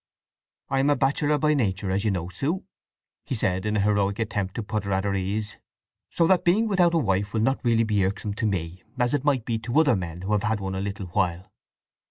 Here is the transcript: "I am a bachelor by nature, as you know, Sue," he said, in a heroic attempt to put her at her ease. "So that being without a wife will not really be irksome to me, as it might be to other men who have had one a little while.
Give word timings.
"I 0.69 0.79
am 0.79 0.89
a 0.89 0.95
bachelor 0.95 1.37
by 1.37 1.53
nature, 1.53 1.91
as 1.91 2.03
you 2.03 2.09
know, 2.09 2.27
Sue," 2.27 2.63
he 3.23 3.35
said, 3.35 3.67
in 3.67 3.77
a 3.77 3.81
heroic 3.81 4.17
attempt 4.17 4.55
to 4.55 4.63
put 4.63 4.83
her 4.83 4.91
at 4.91 5.03
her 5.03 5.13
ease. 5.13 5.57
"So 6.09 6.25
that 6.25 6.43
being 6.43 6.67
without 6.67 6.95
a 6.95 6.97
wife 6.97 7.33
will 7.35 7.41
not 7.41 7.63
really 7.63 7.83
be 7.83 8.03
irksome 8.03 8.33
to 8.33 8.47
me, 8.47 8.81
as 8.97 9.13
it 9.13 9.23
might 9.23 9.45
be 9.45 9.59
to 9.59 9.79
other 9.79 9.95
men 9.95 10.23
who 10.23 10.31
have 10.31 10.41
had 10.41 10.59
one 10.59 10.73
a 10.73 10.81
little 10.81 11.05
while. 11.05 11.51